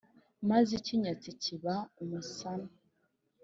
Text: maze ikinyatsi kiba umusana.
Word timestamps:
maze 0.49 0.71
ikinyatsi 0.79 1.29
kiba 1.41 1.75
umusana. 2.01 2.69